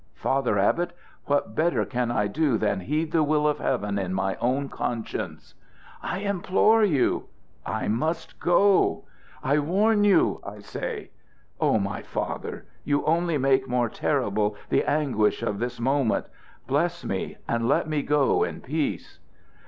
"Father 0.15 0.57
Abbot, 0.57 0.93
what 1.25 1.53
better 1.53 1.85
can 1.85 2.09
I 2.09 2.25
do 2.25 2.57
than 2.57 2.79
heed 2.79 3.11
the 3.11 3.21
will 3.21 3.47
of 3.47 3.59
Heaven 3.59 3.99
in 3.99 4.15
my 4.15 4.35
own 4.37 4.67
conscience?" 4.67 5.53
"I 6.01 6.21
implore 6.21 6.83
you!" 6.83 7.25
"I 7.67 7.87
must 7.87 8.39
go." 8.39 9.03
"I 9.43 9.59
warn 9.59 10.03
you, 10.03 10.41
I 10.43 10.57
say." 10.57 11.11
"Oh, 11.59 11.77
my 11.77 12.01
father! 12.01 12.65
You 12.83 13.05
only 13.05 13.37
make 13.37 13.67
more 13.67 13.89
terrible 13.89 14.55
the 14.69 14.83
anguish 14.89 15.43
of 15.43 15.59
this 15.59 15.79
moment. 15.79 16.25
Bless 16.65 17.05
me, 17.05 17.37
and 17.47 17.67
let 17.67 17.87
me 17.87 18.01
go 18.01 18.41
in 18.43 18.59
peace." 18.61 19.19